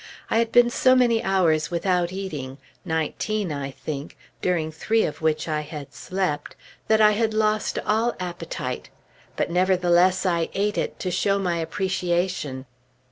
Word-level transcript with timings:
I 0.31 0.39
had 0.39 0.51
been 0.51 0.71
so 0.71 0.95
many 0.95 1.21
hours 1.21 1.69
without 1.69 2.11
eating 2.11 2.57
nineteen, 2.83 3.51
I 3.51 3.69
think, 3.69 4.17
during 4.41 4.71
three 4.71 5.03
of 5.03 5.21
which 5.21 5.47
I 5.47 5.61
had 5.61 5.93
slept 5.93 6.55
that 6.87 6.99
I 6.99 7.11
had 7.11 7.35
lost 7.35 7.77
all 7.85 8.15
appetite; 8.19 8.89
but 9.35 9.51
nevertheless 9.51 10.25
I 10.25 10.49
ate 10.55 10.79
it, 10.79 10.97
to 11.01 11.11
show 11.11 11.37
my 11.37 11.57
appreciation. 11.59 12.65